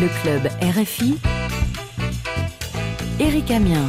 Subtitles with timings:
[0.00, 1.14] Le club RFI.
[3.20, 3.84] Eric Amien.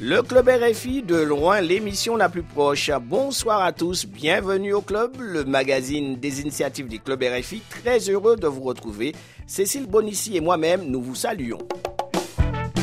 [0.00, 2.90] Le club RFI, de loin l'émission la plus proche.
[3.02, 7.60] Bonsoir à tous, bienvenue au club, le magazine des initiatives du club RFI.
[7.68, 9.14] Très heureux de vous retrouver.
[9.46, 11.58] Cécile Bonissi et moi-même, nous vous saluons.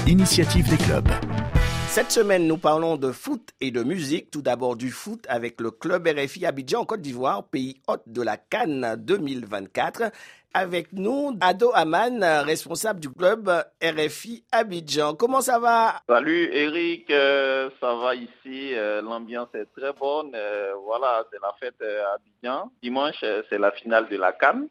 [0.05, 1.10] Initiative des clubs.
[1.96, 4.30] Cette semaine, nous parlons de foot et de musique.
[4.30, 8.21] Tout d'abord du foot avec le club RFI Abidjan en Côte d'Ivoire, pays hôte de
[8.21, 10.11] la Cannes 2024.
[10.54, 13.50] Avec nous, Ado Aman, responsable du club
[13.82, 15.15] RFI Abidjan.
[15.15, 16.01] Comment ça va?
[16.10, 18.73] Salut Eric, euh, ça va ici.
[18.73, 20.32] euh, L'ambiance est très bonne.
[20.36, 22.71] euh, voilà, c'est la fête à Abidjan.
[22.84, 24.68] Dimanche, c'est la finale de la Cannes.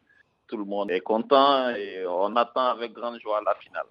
[0.47, 3.85] Tout le monde est content et on attend avec grande joie la finale.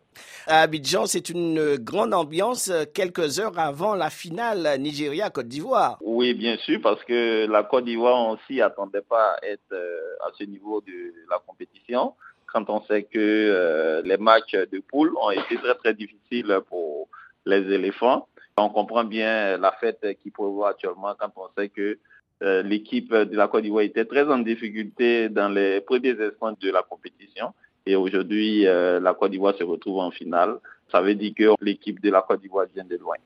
[0.47, 5.99] À Abidjan, c'est une grande ambiance quelques heures avant la finale Nigeria-Côte d'Ivoire.
[6.01, 10.15] Oui, bien sûr, parce que la Côte d'Ivoire, on s'y attendait pas à être euh,
[10.25, 12.15] à ce niveau de la compétition.
[12.47, 17.09] Quand on sait que euh, les matchs de poule ont été très très difficiles pour
[17.47, 21.99] les éléphants, on comprend bien la fête qui prévoit actuellement quand on sait que
[22.43, 26.71] euh, l'équipe de la Côte d'Ivoire était très en difficulté dans les premiers instants de
[26.71, 27.55] la compétition.
[27.87, 30.59] Et aujourd'hui, euh, la Côte d'Ivoire se retrouve en finale.
[30.91, 33.17] Ça veut dire que l'équipe de la Côte d'Ivoire vient de loin.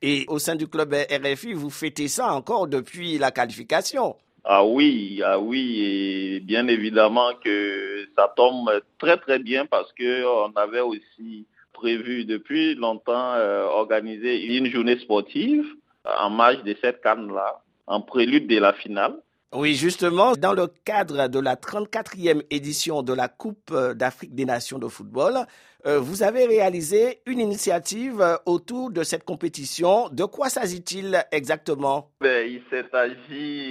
[0.00, 4.16] Et au sein du club RFI, vous fêtez ça encore depuis la qualification?
[4.44, 10.24] Ah oui, ah oui, et bien évidemment que ça tombe très très bien parce que
[10.26, 15.64] on avait aussi prévu depuis longtemps euh, organiser une journée sportive
[16.04, 19.16] en marge de cette canne-là, en prélude de la finale.
[19.54, 24.78] Oui, justement, dans le cadre de la 34e édition de la Coupe d'Afrique des Nations
[24.78, 25.46] de football,
[25.84, 30.08] euh, vous avez réalisé une initiative euh, autour de cette compétition.
[30.10, 32.12] De quoi s'agit-il exactement?
[32.20, 32.62] Ben, il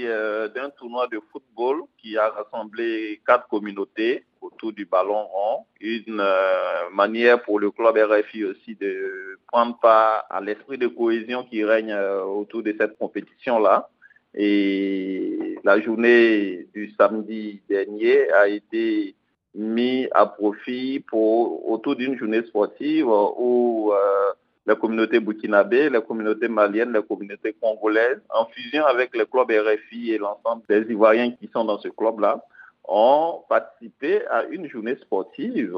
[0.05, 5.65] euh, d'un tournoi de football qui a rassemblé quatre communautés autour du ballon rond.
[5.79, 11.43] Une euh, manière pour le club RFI aussi de prendre part à l'esprit de cohésion
[11.43, 13.89] qui règne euh, autour de cette compétition-là.
[14.33, 19.15] Et la journée du samedi dernier a été
[19.53, 24.31] mise à profit pour autour d'une journée sportive où euh,
[24.65, 30.11] la communauté burkinabé, la communauté malienne, la communauté congolaise, en fusion avec le club RFI
[30.11, 32.41] et l'ensemble des Ivoiriens qui sont dans ce club-là,
[32.85, 35.75] ont participé à une journée sportive.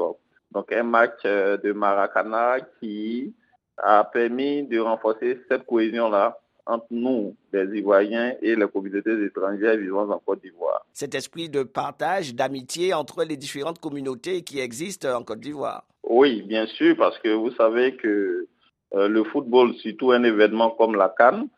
[0.52, 3.34] Donc un match euh, de Maracana qui
[3.78, 10.08] a permis de renforcer cette cohésion-là entre nous, les Ivoiriens, et les communautés étrangères vivant
[10.10, 10.84] en Côte d'Ivoire.
[10.92, 15.84] Cet esprit de partage, d'amitié entre les différentes communautés qui existent en Côte d'Ivoire.
[16.02, 18.46] Oui, bien sûr, parce que vous savez que
[18.94, 21.48] euh, le football, surtout un événement comme la Cannes,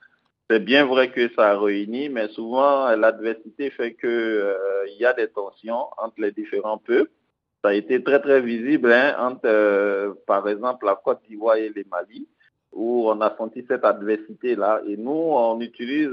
[0.49, 4.57] c'est bien vrai que ça réunit, mais souvent l'adversité fait que euh,
[4.99, 7.11] y a des tensions entre les différents peuples.
[7.65, 11.69] Ça a été très très visible hein, entre, euh, par exemple, la Côte d'Ivoire et
[11.69, 12.29] le Mali
[12.77, 14.83] où on a senti cette adversité-là.
[14.87, 16.13] Et nous, on utilise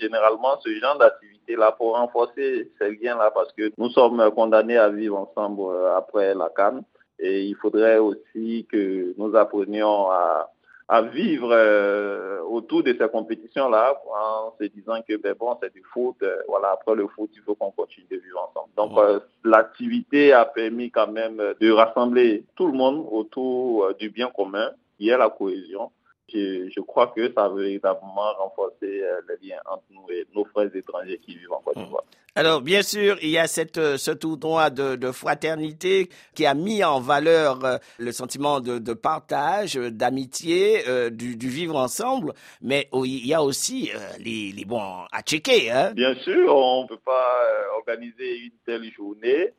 [0.00, 5.16] généralement ce genre d'activité-là pour renforcer ces liens-là parce que nous sommes condamnés à vivre
[5.16, 5.62] ensemble
[5.96, 6.82] après la Cannes.
[7.18, 10.50] Et il faudrait aussi que nous apprenions à,
[10.88, 15.82] à vivre euh, autour de ces compétitions-là en se disant que ben bon, c'est du
[15.92, 16.16] foot.
[16.22, 18.74] Euh, voilà, après le foot, il faut qu'on continue de vivre ensemble.
[18.76, 24.30] Donc, euh, l'activité a permis quand même de rassembler tout le monde autour du bien
[24.36, 24.70] commun
[25.02, 25.90] qui est la cohésion.
[26.32, 30.44] Je, je, crois que ça a véritablement renforcé euh, les liens entre nous et nos
[30.44, 32.04] frères étrangers qui vivent en Côte d'Ivoire.
[32.36, 36.82] Alors, bien sûr, il y a cette, ce tournoi de, de fraternité qui a mis
[36.84, 42.88] en valeur euh, le sentiment de, de partage, d'amitié, euh, du, du, vivre ensemble, mais
[42.94, 45.70] il y a aussi euh, les, les bons à checker.
[45.70, 45.92] Hein?
[45.94, 47.36] Bien sûr, on ne peut pas
[47.76, 49.52] organiser une telle journée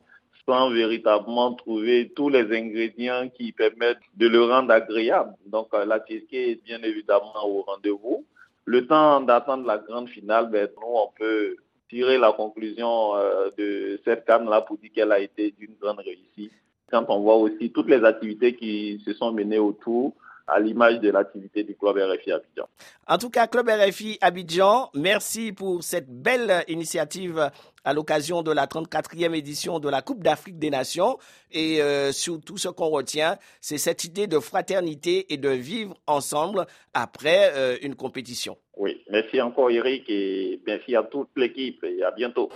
[0.46, 5.34] sans véritablement trouver tous les ingrédients qui permettent de le rendre agréable.
[5.46, 8.24] Donc euh, la cheesecake est bien évidemment au rendez-vous.
[8.66, 11.56] Le temps d'attendre la grande finale, ben, nous, on peut
[11.88, 16.52] tirer la conclusion euh, de cette canne-là pour dire qu'elle a été d'une grande réussite.
[16.90, 20.14] Quand on voit aussi toutes les activités qui se sont menées autour,
[20.46, 22.68] à l'image de l'activité du Club RFI Abidjan.
[23.06, 27.50] En tout cas, Club RFI Abidjan, merci pour cette belle initiative
[27.84, 31.18] à l'occasion de la 34e édition de la Coupe d'Afrique des Nations.
[31.52, 36.66] Et euh, surtout, ce qu'on retient, c'est cette idée de fraternité et de vivre ensemble
[36.94, 38.56] après euh, une compétition.
[38.76, 42.50] Oui, merci encore Eric et merci à toute l'équipe et à bientôt.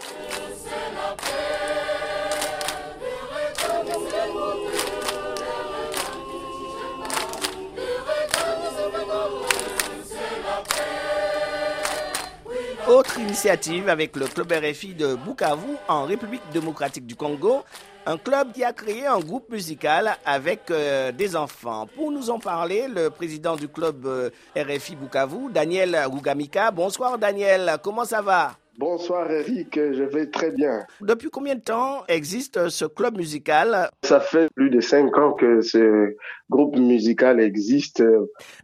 [12.88, 17.62] Autre initiative avec le club RFI de Bukavu en République démocratique du Congo,
[18.06, 21.87] un club qui a créé un groupe musical avec euh, des enfants.
[21.94, 26.70] Pour nous en parler, le président du club euh, RFI Bukavu, Daniel Rugamika.
[26.70, 28.52] Bonsoir Daniel, comment ça va?
[28.79, 30.85] Bonsoir Eric, je vais très bien.
[31.01, 33.91] Depuis combien de temps existe ce club musical?
[34.05, 36.15] Ça fait plus de cinq ans que ce
[36.49, 38.05] groupe musical existe.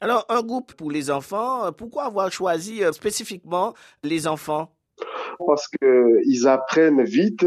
[0.01, 3.75] Alors, un groupe pour les enfants, pourquoi avoir choisi euh, spécifiquement
[4.05, 4.71] les enfants?
[5.45, 7.45] Parce qu'ils apprennent vite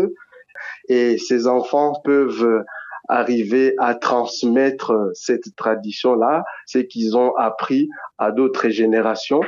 [0.90, 2.66] et ces enfants peuvent
[3.08, 7.88] arriver à transmettre cette tradition-là, c'est qu'ils ont appris
[8.18, 9.40] à d'autres générations.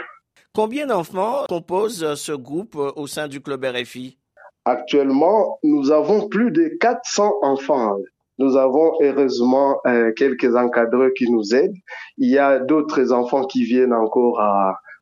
[0.55, 4.17] Combien d'enfants composent ce groupe au sein du club RFI
[4.65, 7.97] Actuellement, nous avons plus de 400 enfants.
[8.39, 11.75] Nous avons heureusement euh, quelques encadreurs qui nous aident.
[12.17, 14.41] Il y a d'autres enfants qui viennent encore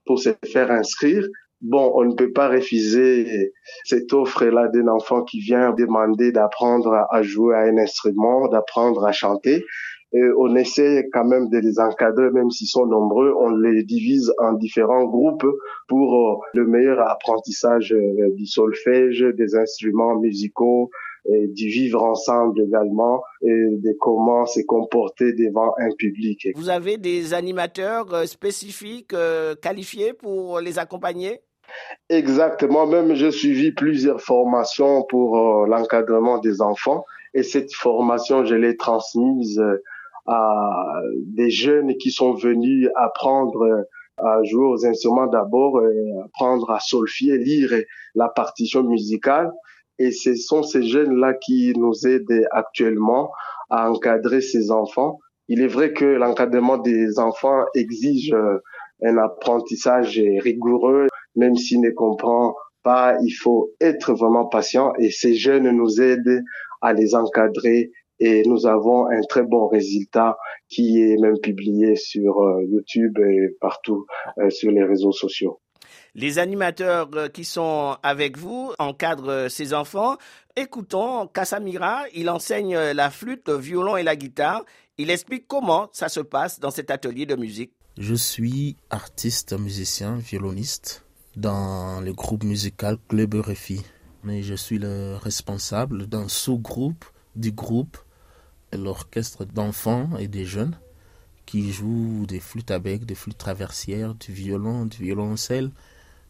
[0.06, 1.26] pour se faire inscrire.
[1.62, 3.52] Bon, on ne peut pas refuser
[3.84, 9.12] cette offre-là d'un enfant qui vient demander d'apprendre à jouer à un instrument, d'apprendre à
[9.12, 9.66] chanter.
[10.14, 13.34] Et on essaie quand même de les encadrer, même s'ils sont nombreux.
[13.38, 15.46] On les divise en différents groupes
[15.88, 20.90] pour euh, le meilleur apprentissage euh, du solfège, des instruments musicaux,
[21.30, 26.48] et du vivre ensemble également et de comment se comporter devant un public.
[26.56, 29.14] Vous avez des animateurs euh, spécifiques
[29.62, 31.42] qualifiés pour les accompagner?
[32.10, 37.04] Exactement, même j'ai suivi plusieurs formations pour l'encadrement des enfants
[37.34, 39.62] et cette formation, je l'ai transmise
[40.28, 43.86] à des jeunes qui sont venus apprendre
[44.18, 45.82] à jouer aux instruments d'abord,
[46.26, 47.72] apprendre à solfier, lire
[48.16, 49.52] la partition musicale.
[50.00, 53.32] Et ce sont ces jeunes-là qui nous aident actuellement
[53.70, 55.20] à encadrer ces enfants.
[55.48, 58.36] Il est vrai que l'encadrement des enfants exige
[59.04, 65.36] un apprentissage rigoureux, même s'il ne comprend pas, il faut être vraiment patient et ces
[65.36, 66.44] jeunes nous aident
[66.82, 70.38] à les encadrer et nous avons un très bon résultat
[70.70, 74.06] qui est même publié sur euh, YouTube et partout
[74.40, 75.60] euh, sur les réseaux sociaux.
[76.16, 80.18] Les animateurs euh, qui sont avec vous encadrent ces enfants.
[80.56, 84.66] Écoutons Casamira, il enseigne la flûte, le violon et la guitare.
[84.98, 87.72] Il explique comment ça se passe dans cet atelier de musique.
[88.00, 91.06] Je suis artiste, musicien, violoniste
[91.36, 93.84] dans le groupe musical Club RFI.
[94.24, 97.06] Mais je suis le responsable d'un sous-groupe
[97.36, 97.98] du groupe
[98.78, 100.78] l'orchestre d'enfants et des jeunes
[101.46, 105.72] qui jouent des flûtes à bec, des flûtes traversières, du violon, du violoncelle,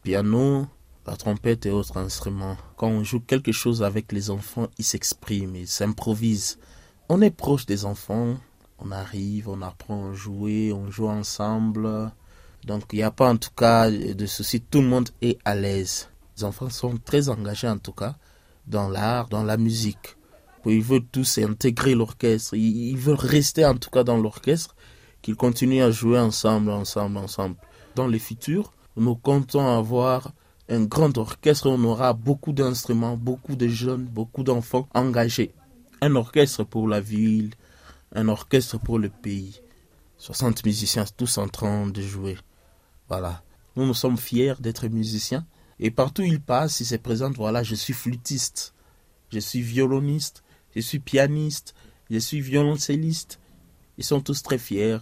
[0.04, 0.68] piano,
[1.06, 2.58] la trompette et autres instruments.
[2.76, 6.60] Quand on joue quelque chose avec les enfants, ils s'expriment, ils s'improvisent.
[7.10, 8.38] On est proche des enfants,
[8.80, 12.12] on arrive, on apprend à jouer, on joue ensemble.
[12.66, 15.56] Donc il n'y a pas en tout cas de souci, tout le monde est à
[15.56, 16.10] l'aise.
[16.38, 18.16] Les enfants sont très engagés en tout cas
[18.68, 20.18] dans l'art, dans la musique
[20.70, 24.76] ils veulent tous intégrer l'orchestre, ils veulent rester en tout cas dans l'orchestre,
[25.22, 27.56] qu'ils continuent à jouer ensemble, ensemble, ensemble.
[27.96, 30.32] Dans le futur, nous comptons avoir
[30.70, 35.54] un grand orchestre, on aura beaucoup d'instruments, beaucoup de jeunes, beaucoup d'enfants engagés.
[36.02, 37.52] Un orchestre pour la ville,
[38.14, 39.62] un orchestre pour le pays.
[40.18, 42.38] 60 musiciens tous en train de jouer.
[43.08, 43.44] Voilà.
[43.76, 45.46] Nous nous sommes fiers d'être musiciens.
[45.80, 48.74] Et partout où ils passent, ils se présentent, voilà, je suis flûtiste,
[49.32, 50.44] je suis violoniste,
[50.78, 51.74] je suis pianiste,
[52.12, 53.40] je suis violoncelliste.
[53.98, 55.00] Ils sont tous très fiers.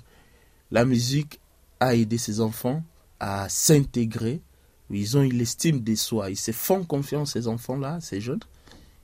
[0.72, 1.42] La musique
[1.82, 2.82] a aidé ces enfants
[3.20, 4.42] à s'intégrer.
[4.90, 6.30] Ils ont eu l'estime de soi.
[6.30, 8.40] Ils se font confiance, ces enfants-là, ces jeunes.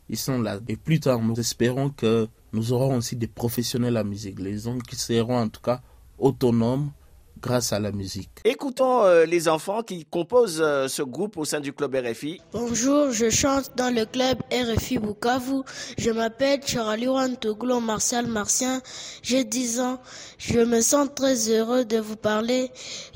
[0.08, 0.60] Ils sont là.
[0.70, 4.40] Et plus tard, nous espérons que nous aurons aussi des professionnels à musique.
[4.40, 5.82] Les gens qui seront en tout cas
[6.20, 6.92] autonomes
[7.42, 8.30] grâce à la musique.
[8.46, 12.40] Écoutons euh, les enfants qui composent euh, ce groupe au sein du club RFI.
[12.54, 15.62] Bonjour, je chante dans le club RFI Bukavu.
[15.98, 17.08] Je m'appelle Charlie
[17.40, 18.82] Toglo Martial Martien.
[19.24, 20.00] J'ai 10 ans.
[20.38, 22.72] Je me sens très heureux de vous parler.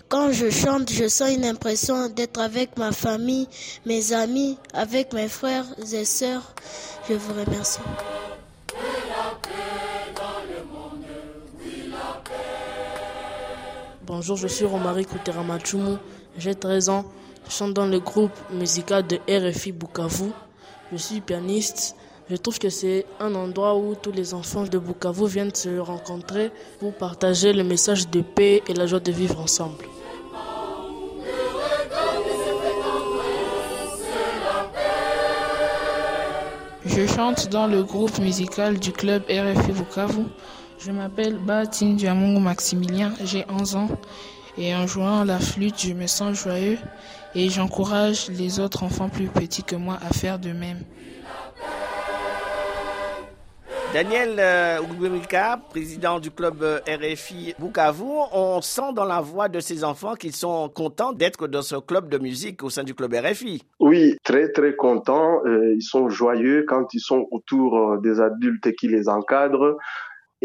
[0.09, 3.47] Quand je chante, je sens une impression d'être avec ma famille,
[3.85, 6.53] mes amis, avec mes frères et sœurs.
[7.09, 7.79] Je vous remercie.
[14.07, 15.95] Bonjour, je suis Romari Kuteramachumu,
[16.37, 17.05] j'ai 13 ans,
[17.47, 20.29] je chante dans le groupe musical de RFI Bukavu.
[20.91, 21.95] Je suis pianiste.
[22.29, 26.51] Je trouve que c'est un endroit où tous les enfants de Bukavu viennent se rencontrer
[26.79, 29.85] pour partager le message de paix et la joie de vivre ensemble.
[36.85, 40.25] Je chante dans le groupe musical du club RFI Bukavu.
[40.77, 43.89] Je m'appelle Batin Diamongo Maximilien, j'ai 11 ans
[44.57, 46.77] et en jouant la flûte, je me sens joyeux
[47.33, 50.79] et j'encourage les autres enfants plus petits que moi à faire de même.
[53.93, 54.79] Daniel euh,
[55.69, 58.03] président du club euh, RFI Bukavu,
[58.33, 62.09] on sent dans la voix de ces enfants qu'ils sont contents d'être dans ce club
[62.09, 63.63] de musique au sein du club RFI.
[63.79, 65.39] Oui, très très contents.
[65.45, 69.77] Euh, ils sont joyeux quand ils sont autour euh, des adultes qui les encadrent.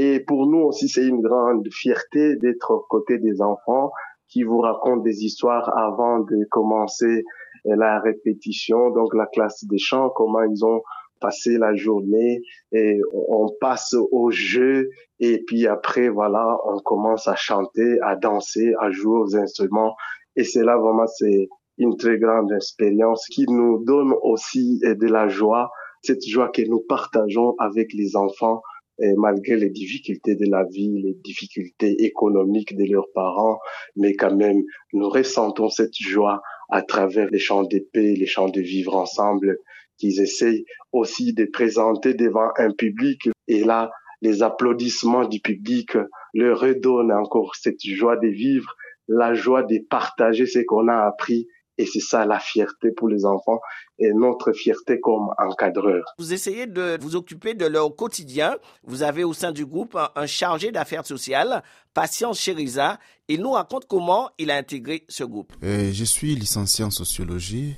[0.02, 3.90] Et pour nous aussi, c'est une grande fierté d'être aux côtés des enfants
[4.28, 7.23] qui vous racontent des histoires avant de commencer
[7.66, 10.80] la répétition, donc la classe des chants, comment ils ont
[11.21, 12.40] passer la journée.
[12.73, 14.88] Et on passe au jeu.
[15.19, 19.95] Et puis après voilà on commence à chanter, à danser, à jouer aux instruments.
[20.35, 25.28] Et c'est là vraiment c'est une très grande expérience qui nous donne aussi de la
[25.28, 28.62] joie, cette joie que nous partageons avec les enfants
[29.00, 33.59] et malgré les difficultés de la vie, les difficultés économiques de leurs parents,
[33.97, 38.61] mais quand même, nous ressentons cette joie à travers les chants d'épée, les chants de
[38.61, 39.59] vivre ensemble,
[39.99, 43.28] qu'ils essayent aussi de présenter devant un public.
[43.49, 43.90] Et là,
[44.23, 45.97] les applaudissements du public
[46.35, 48.75] leur redonnent encore cette joie de vivre,
[49.09, 51.49] la joie de partager ce qu'on a appris.
[51.80, 53.58] Et c'est ça la fierté pour les enfants
[53.99, 56.04] et notre fierté comme encadreur.
[56.18, 58.58] Vous essayez de vous occuper de leur quotidien.
[58.84, 61.62] Vous avez au sein du groupe un, chargé d'affaires sociales,
[61.94, 62.99] Patience Chériza.
[63.28, 65.54] Il nous raconte comment il a intégré ce groupe.
[65.64, 67.76] Euh, je suis licencié en sociologie.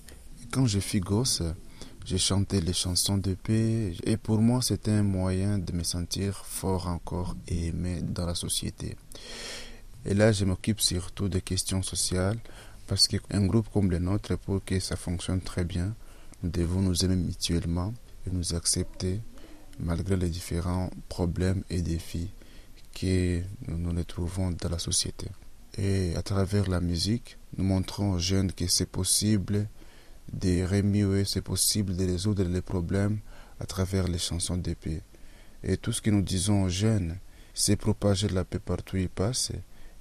[0.50, 1.44] Quand je suis gosse,
[2.04, 6.44] j'ai chanté les chansons de paix et pour moi c'était un moyen de me sentir
[6.44, 8.96] fort encore et aimé dans la société.
[10.04, 12.38] Et là je m'occupe surtout des questions sociales
[12.92, 15.94] parce qu'un groupe comme le nôtre, pour que ça fonctionne très bien,
[16.42, 17.94] nous devons nous aimer mutuellement
[18.26, 19.22] et nous accepter
[19.80, 22.28] malgré les différents problèmes et défis
[22.92, 25.28] que nous nous trouvons dans la société.
[25.78, 29.66] Et à travers la musique, nous montrons aux jeunes que c'est possible
[30.30, 33.20] de remuer, c'est possible de résoudre les problèmes
[33.58, 35.00] à travers les chansons d'épée.
[35.64, 37.16] Et tout ce que nous disons aux jeunes,
[37.54, 39.52] c'est propager la paix partout où ils passent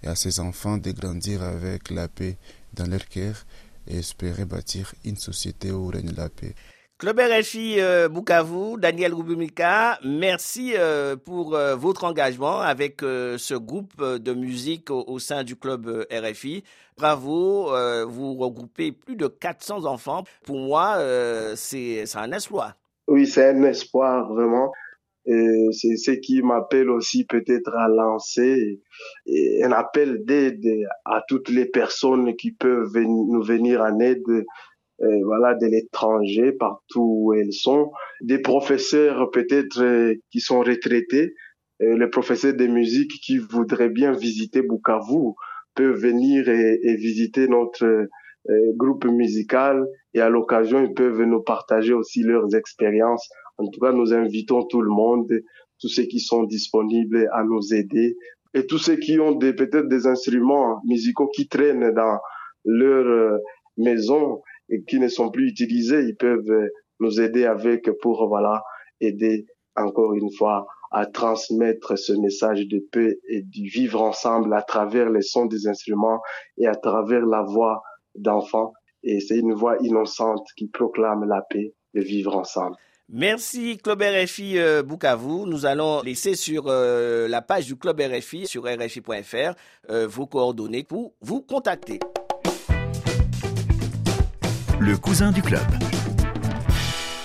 [0.04, 2.38] et à ces enfants de grandir avec la paix
[2.74, 3.46] dans leur cœur
[3.88, 6.54] et espérer bâtir une société où règne la paix.
[7.02, 14.00] Club RFI euh, Bukavu, Daniel Rubumika, merci euh, pour euh, votre engagement avec ce groupe
[14.00, 16.64] de musique au, sein du club RFI.
[16.96, 17.72] Bravo,
[18.08, 20.26] vous regroupez plus de 400 enfants.
[20.46, 21.00] Pour moi,
[21.56, 22.76] c'est un espoir.
[23.08, 24.72] Oui, c'est un espoir vraiment.
[25.26, 28.82] C'est ce qui m'appelle aussi peut-être à lancer
[29.64, 30.66] un appel d'aide
[31.06, 34.46] à toutes les personnes qui peuvent nous venir en aide
[35.04, 41.34] euh, voilà, de l'étranger, partout où elles sont, des professeurs peut-être euh, qui sont retraités,
[41.82, 45.34] euh, les professeurs de musique qui voudraient bien visiter Bukavu
[45.74, 48.08] peuvent venir et, et visiter notre
[48.76, 49.86] groupe musical
[50.16, 53.30] et à l'occasion ils peuvent nous partager aussi leurs expériences.
[53.58, 55.30] En tout cas, nous invitons tout le monde,
[55.80, 58.18] tous ceux qui sont disponibles à nous aider
[58.54, 62.20] et tous ceux qui ont peut-être des instruments musicaux qui traînent dans
[62.66, 63.40] leur
[63.78, 68.64] maison et qui ne sont plus utilisés, ils peuvent euh, nous aider avec pour voilà
[69.00, 74.62] aider encore une fois à transmettre ce message de paix et du vivre ensemble à
[74.62, 76.22] travers les sons des instruments
[76.58, 77.82] et à travers la voix
[78.16, 78.74] d'enfants.
[79.04, 82.76] Et c'est une voix innocente qui proclame la paix, de vivre ensemble.
[83.12, 85.46] Merci Club RFI euh, Bukavu.
[85.46, 89.54] Nous allons laisser sur euh, la page du Club RFI sur rfi.fr
[90.08, 92.00] vos coordonnées pour vous contacter
[94.80, 95.62] le cousin du club.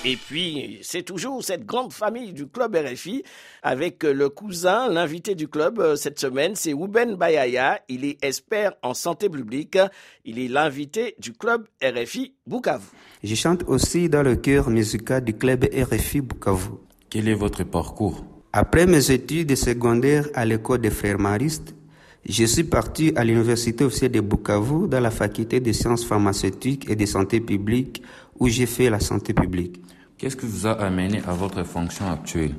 [0.08, 3.24] Et puis, c'est toujours cette grande famille du club RFI
[3.64, 7.80] avec le cousin, l'invité du club euh, cette semaine, c'est Ouben Bayaya.
[7.88, 9.76] Il est expert en santé publique.
[10.24, 12.84] Il est l'invité du club RFI Bukavu.
[13.24, 16.74] Je chante aussi dans le chœur musical du club RFI Bukavu.
[17.10, 18.24] Quel est votre parcours?
[18.52, 21.74] Après mes études secondaires à l'école des frères maristes,
[22.28, 26.94] je suis parti à l'université officielle de Bukavu dans la faculté des sciences pharmaceutiques et
[26.94, 28.04] de santé publique
[28.38, 29.80] où j'ai fait la santé publique.
[30.18, 32.54] Qu'est-ce qui vous a amené à votre fonction actuelle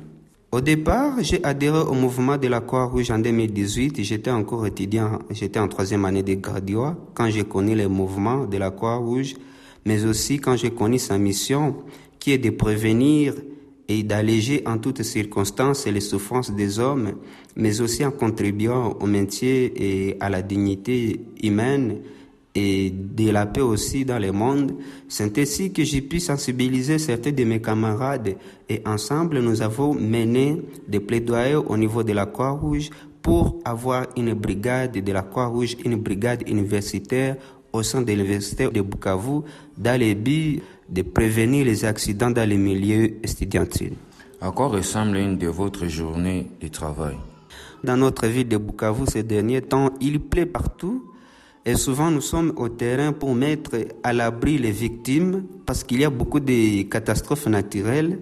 [0.52, 4.00] Au départ, j'ai adhéré au mouvement de la Croix-Rouge en 2018.
[4.04, 8.56] J'étais encore étudiant, j'étais en troisième année de graduat quand j'ai connu le mouvement de
[8.58, 9.34] la Croix-Rouge,
[9.84, 11.78] mais aussi quand j'ai connu sa mission
[12.20, 13.34] qui est de prévenir
[13.88, 17.14] et d'alléger en toutes circonstances les souffrances des hommes,
[17.56, 22.02] mais aussi en contribuant au maintien et à la dignité humaine
[22.58, 24.74] et de la paix aussi dans le monde.
[25.08, 28.34] C'est ainsi que j'ai pu sensibiliser certains de mes camarades
[28.68, 32.90] et ensemble nous avons mené des plaidoyers au niveau de la Croix-Rouge
[33.22, 37.36] pour avoir une brigade de la Croix-Rouge, une brigade universitaire
[37.72, 39.42] au sein de l'université de Bukavu
[39.76, 43.94] dans le but de prévenir les accidents dans les milieux estudiantins.
[44.40, 47.16] À quoi ressemble une de votre journée de travail?
[47.84, 51.04] Dans notre ville de Bukavu ces derniers temps, il plaît partout
[51.64, 53.72] et souvent nous sommes au terrain pour mettre
[54.02, 58.18] à l'abri les victimes parce qu'il y a beaucoup de catastrophes naturelles.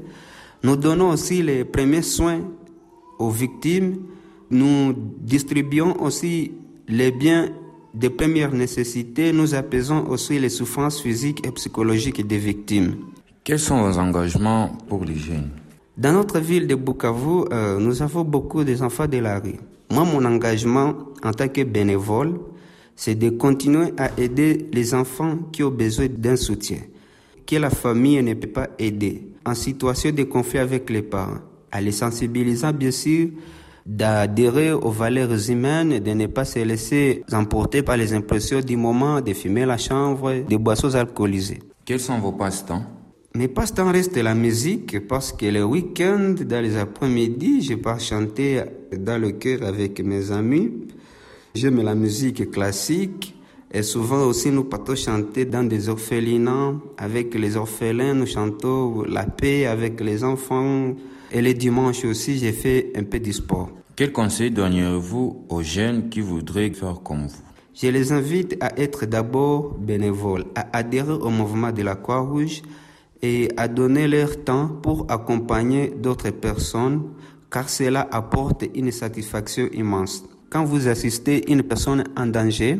[0.63, 2.41] Nous donnons aussi les premiers soins
[3.19, 3.99] aux victimes.
[4.51, 6.53] Nous distribuons aussi
[6.89, 7.51] les biens
[7.95, 9.33] de première nécessité.
[9.33, 12.97] Nous apaisons aussi les souffrances physiques et psychologiques des victimes.
[13.45, 15.51] Quels sont vos engagements pour les jeunes?
[15.97, 19.55] Dans notre ville de Bukavu, euh, nous avons beaucoup d'enfants de la rue.
[19.91, 22.39] Moi, mon engagement en tant que bénévole,
[22.97, 26.79] c'est de continuer à aider les enfants qui ont besoin d'un soutien,
[27.47, 31.39] que la famille ne peut pas aider, en situation de conflit avec les parents,
[31.71, 33.29] à les sensibiliser bien sûr,
[33.85, 39.21] d'adhérer aux valeurs humaines, de ne pas se laisser emporter par les impressions du moment,
[39.21, 41.61] de fumer la chambre, des boissons alcoolisées.
[41.85, 42.83] Quels sont vos passe-temps?
[43.37, 48.63] Mes passe-temps restent la musique parce que le week-end, dans les après-midi, je pars chanter
[48.99, 50.71] dans le cœur avec mes amis.
[51.57, 53.35] J'aime la musique classique
[53.73, 58.13] et souvent aussi nous partons chanter dans des orphelinats avec les orphelins.
[58.13, 60.95] Nous chantons la paix avec les enfants.
[61.33, 63.71] Et les dimanches aussi, j'ai fait un peu de sport.
[63.97, 67.43] Quel conseil donneriez-vous aux jeunes qui voudraient faire comme vous?
[67.73, 72.61] Je les invite à être d'abord bénévoles, à adhérer au mouvement de la Croix-Rouge
[73.23, 77.05] et à donner leur temps pour accompagner d'autres personnes
[77.51, 80.23] car cela apporte une satisfaction immense.
[80.57, 82.79] Quand vous assistez une personne en danger,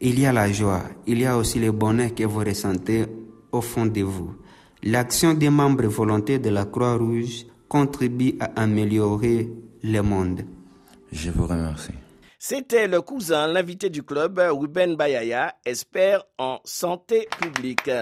[0.00, 3.04] il y a la joie, il y a aussi le bonheur que vous ressentez
[3.52, 4.34] au fond de vous.
[4.82, 9.48] L'action des membres volontaires de la Croix-Rouge contribue à améliorer
[9.84, 10.40] le monde.
[11.12, 11.94] Je vous remercie.
[12.36, 17.92] C'était le cousin, l'invité du club, Ruben Bayaya, expert en santé publique.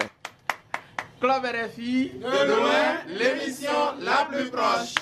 [1.19, 4.95] Club RFI, de loin, l'émission la plus proche.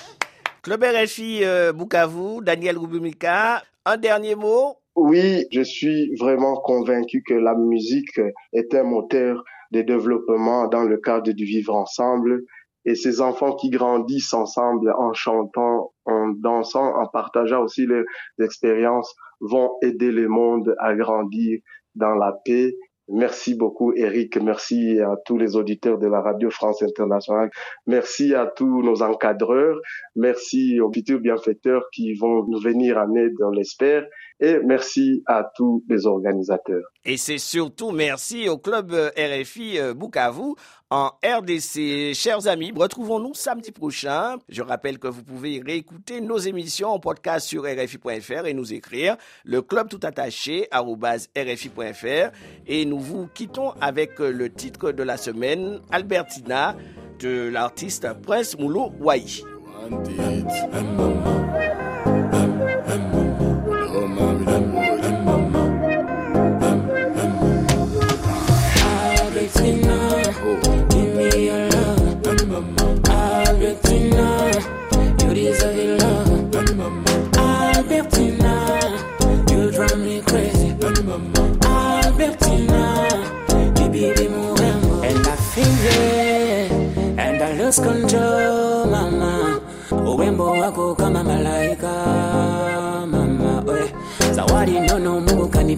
[0.62, 4.76] Club RFI euh, Bukavu, Daniel Rubumika, un dernier mot?
[4.94, 8.20] Oui, je suis vraiment convaincu que la musique
[8.52, 12.42] est un moteur de développement dans le cadre du vivre ensemble.
[12.84, 18.04] Et ces enfants qui grandissent ensemble en chantant, en dansant, en partageant aussi leurs
[18.38, 21.60] expériences, vont aider le monde à grandir
[21.94, 22.74] dans la paix
[23.12, 24.36] Merci beaucoup, Eric.
[24.36, 27.50] Merci à tous les auditeurs de la Radio France Internationale.
[27.86, 29.78] Merci à tous nos encadreurs.
[30.14, 34.04] Merci aux futurs bienfaiteurs qui vont nous venir en aide, on l'espère.
[34.40, 36.82] Et merci à tous les organisateurs.
[37.04, 40.54] Et c'est surtout merci au club RFI Bukavu
[40.90, 42.14] en RDC.
[42.14, 44.36] Chers amis, retrouvons-nous samedi prochain.
[44.48, 49.16] Je rappelle que vous pouvez réécouter nos émissions en podcast sur RFI.fr et nous écrire
[49.44, 52.32] le club tout attaché RFI.fr
[52.66, 56.76] et nous vous quittons avec le titre de la semaine Albertina
[57.20, 59.24] de l'artiste Prince Moulou Wai.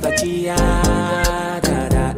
[0.03, 0.57] unanipatia
[1.63, 2.15] dada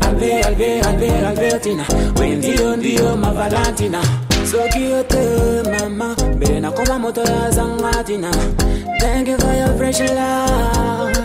[0.00, 1.84] alve alve alve alvetina
[2.20, 4.02] wendio ndio oh, mavalantina
[4.50, 5.18] soki yote
[5.80, 6.16] mama.
[6.36, 8.30] Mbele nakoma moto ya zangatina
[9.00, 11.18] thank you for your fresh love.